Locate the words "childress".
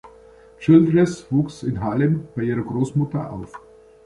0.59-1.27